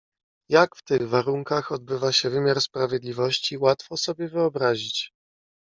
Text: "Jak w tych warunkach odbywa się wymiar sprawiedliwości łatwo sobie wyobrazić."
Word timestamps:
"Jak 0.49 0.75
w 0.75 0.83
tych 0.83 1.09
warunkach 1.09 1.71
odbywa 1.71 2.11
się 2.11 2.29
wymiar 2.29 2.61
sprawiedliwości 2.61 3.57
łatwo 3.57 3.97
sobie 3.97 4.27
wyobrazić." 4.29 5.13